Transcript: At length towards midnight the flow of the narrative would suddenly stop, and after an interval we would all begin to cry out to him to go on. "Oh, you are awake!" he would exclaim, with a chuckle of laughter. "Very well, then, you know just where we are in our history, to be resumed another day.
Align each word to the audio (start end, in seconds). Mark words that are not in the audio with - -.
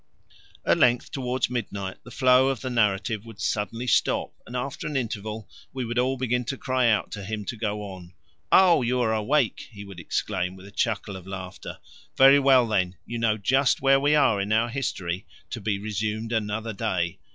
At 0.65 0.79
length 0.79 1.11
towards 1.11 1.47
midnight 1.47 1.97
the 2.03 2.09
flow 2.09 2.47
of 2.47 2.61
the 2.61 2.71
narrative 2.71 3.23
would 3.23 3.39
suddenly 3.39 3.85
stop, 3.85 4.33
and 4.47 4.55
after 4.55 4.87
an 4.87 4.97
interval 4.97 5.47
we 5.73 5.85
would 5.85 5.99
all 5.99 6.17
begin 6.17 6.43
to 6.45 6.57
cry 6.57 6.89
out 6.89 7.11
to 7.11 7.23
him 7.23 7.45
to 7.45 7.55
go 7.55 7.83
on. 7.83 8.15
"Oh, 8.51 8.81
you 8.81 8.99
are 9.01 9.13
awake!" 9.13 9.67
he 9.69 9.85
would 9.85 9.99
exclaim, 9.99 10.55
with 10.55 10.65
a 10.65 10.71
chuckle 10.71 11.15
of 11.15 11.27
laughter. 11.27 11.77
"Very 12.17 12.39
well, 12.39 12.65
then, 12.67 12.95
you 13.05 13.19
know 13.19 13.37
just 13.37 13.79
where 13.83 13.99
we 13.99 14.15
are 14.15 14.41
in 14.41 14.51
our 14.51 14.69
history, 14.69 15.27
to 15.51 15.61
be 15.61 15.77
resumed 15.77 16.31
another 16.31 16.73
day. 16.73 17.19